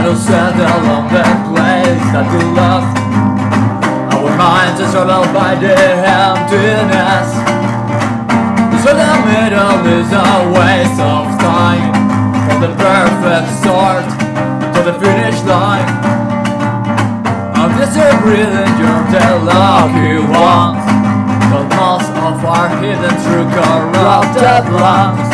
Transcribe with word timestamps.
settle 0.00 0.80
on 0.96 1.12
that 1.12 1.36
place 1.52 2.04
that 2.16 2.24
we 2.32 2.40
love. 2.56 2.88
Our 4.16 4.32
minds 4.32 4.80
are 4.80 4.88
troubled 4.88 5.28
by 5.36 5.60
the 5.60 5.76
emptiness. 5.76 7.28
So 8.80 8.96
the 8.96 9.12
middle 9.28 9.84
is 9.92 10.08
a 10.08 10.48
waste 10.56 11.00
of 11.04 11.28
time. 11.36 11.92
From 12.48 12.64
the 12.64 12.72
perfect 12.80 13.48
start 13.60 14.08
to 14.72 14.80
the 14.88 14.96
finish 14.96 15.36
line. 15.44 15.84
I'm 17.60 17.76
just 17.76 17.92
a 18.00 18.08
breathing, 18.24 18.72
you're 18.80 19.04
the 19.12 19.28
lucky 19.44 20.16
ones 20.16 20.80
But 21.52 21.68
most 21.76 22.08
of 22.08 22.40
our 22.40 22.68
hidden 22.80 23.14
through 23.20 23.52
corrupted 23.52 24.64
lungs 24.80 25.28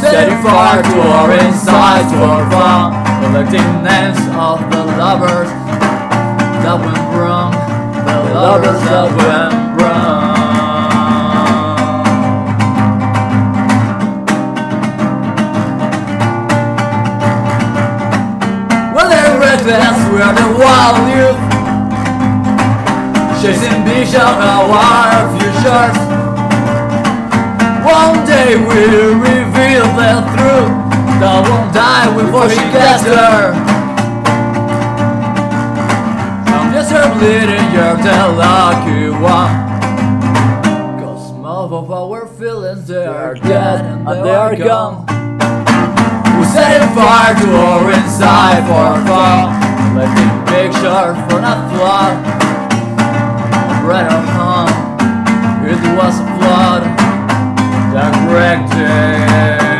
Setting 0.00 0.40
fire 0.42 0.82
to 0.82 1.00
our 1.00 1.32
insides 1.32 2.12
for 2.12 2.50
fun 2.50 3.05
Collecting 3.26 3.82
names 3.82 4.20
of 4.38 4.60
the 4.70 4.84
lovers 4.96 5.50
that 6.62 6.78
went 6.78 7.06
wrong. 7.12 7.52
The 8.06 8.18
lovers 8.32 8.80
that 8.86 9.08
went 9.18 9.82
wrong. 9.82 10.36
Well, 18.94 19.08
they're 19.10 19.38
reckless, 19.40 19.98
we're 20.12 20.32
the 20.32 20.48
wild 20.62 20.98
youth 21.10 21.40
Chasing 23.42 23.82
vision 23.84 24.20
of 24.22 24.70
our 24.70 25.26
futures 25.34 25.98
One 27.84 28.24
day 28.24 28.54
we'll 28.56 29.20
the 29.20 29.25
That 31.16 31.48
won't 31.48 31.72
die 31.72 32.12
before 32.12 32.44
she 32.50 32.60
gets 32.76 33.02
there. 33.04 33.56
I'm 36.52 36.68
just 36.74 36.92
her 36.92 37.08
bleeding, 37.16 37.72
you're 37.72 37.96
the 37.96 38.36
lucky 38.36 39.08
one 39.16 39.48
Cause 41.00 41.32
most 41.32 41.72
of 41.72 41.90
our 41.90 42.26
feelings, 42.26 42.86
they 42.86 43.06
are 43.06 43.34
dead 43.34 43.80
and 43.80 44.24
they 44.26 44.34
are 44.34 44.54
gone. 44.56 45.06
we 46.36 46.44
set 46.52 46.84
fire 46.94 47.34
to 47.34 47.48
our 47.64 47.90
inside 47.96 48.60
for 48.68 48.92
fun 49.08 49.56
Letting 49.96 50.36
pictures 50.52 51.16
for 51.32 51.40
not 51.40 51.72
flood 51.72 52.16
Right 53.88 54.04
or 54.04 54.24
home 54.36 54.68
It 55.64 55.80
was 55.96 56.20
a 56.20 56.26
flood. 56.36 56.82
That 57.94 58.12
wrecked 58.30 58.74
it 58.76 59.75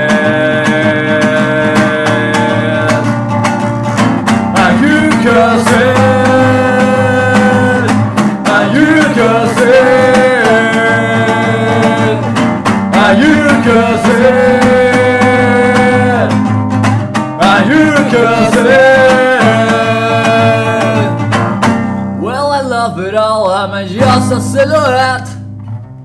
Well, 22.20 22.50
I 22.50 22.60
love 22.62 22.98
it 23.00 23.14
all, 23.14 23.50
I'm 23.50 23.86
just 23.88 24.32
a 24.32 24.40
silhouette. 24.40 25.28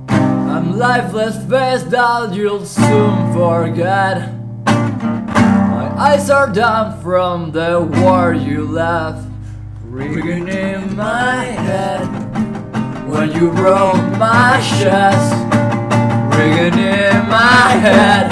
I'm 0.10 0.78
lifeless 0.78 1.38
face 1.50 1.84
that 1.84 2.34
you'll 2.34 2.66
soon 2.66 3.34
forget. 3.34 4.34
My 4.66 5.92
eyes 5.98 6.30
are 6.30 6.52
done 6.52 7.02
from 7.02 7.52
the 7.52 7.82
war 8.02 8.34
you 8.34 8.66
left, 8.66 9.28
ringing 9.84 10.48
in 10.48 10.96
my 10.96 11.44
head. 11.46 12.06
When 13.10 13.32
you 13.32 13.52
broke 13.52 13.96
my 14.18 14.60
chest, 14.80 15.34
ringing 16.38 16.80
in 16.80 17.28
my 17.28 17.70
head. 17.86 18.32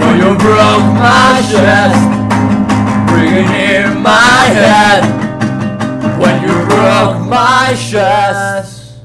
When 0.00 0.18
you 0.18 0.36
broke 0.38 0.86
my 0.94 1.42
chest, 1.50 2.15
chest. 7.76 9.00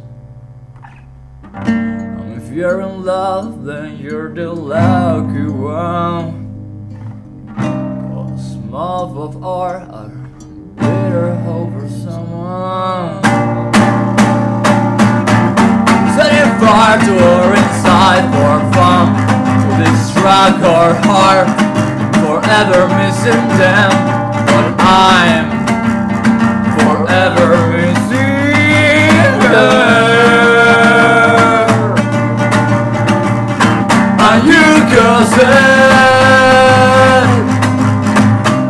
And 1.54 2.20
um, 2.20 2.38
if 2.38 2.52
you're 2.52 2.82
in 2.82 3.04
love, 3.04 3.66
then 3.66 3.98
you're 3.98 4.34
the 4.34 4.52
lucky 4.54 5.52
one. 5.52 6.40
Cause 7.56 8.56
most 8.56 9.16
of 9.18 9.44
our 9.44 9.78
are 9.78 10.10
bitter 10.76 11.32
over 11.48 11.90
someone. 11.90 13.22
Setting 16.16 16.52
fire 16.60 17.00
to 17.00 17.14
our 17.24 17.56
inside 17.56 18.24
for 18.32 18.60
fun 18.74 19.08
To 19.62 19.68
distract 19.84 20.62
our 20.64 20.94
heart 21.08 21.48
Forever 22.20 22.88
missing 23.00 23.48
them 23.58 23.92
But 24.46 24.76
I'm 24.82 25.41
And 34.34 34.48
you 34.48 34.54
can 34.92 35.26
say, 35.26 35.44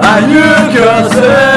and 0.10 0.32
you 0.32 0.52
can 0.74 1.10
say. 1.12 1.51